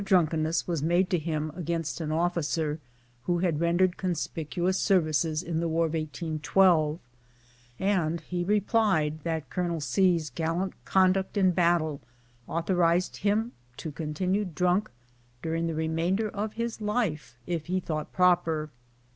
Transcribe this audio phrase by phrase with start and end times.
[0.03, 2.79] 247 drunkenness was made to him against an officer
[3.25, 6.97] who had rendered conspicuous services in the war of 1812,
[7.77, 12.01] and he re plied that Colonel C.'s gallant conduct in battle
[12.47, 14.89] authorized him to continue drunk
[15.43, 18.71] during the remainder of his life, if he thought proper.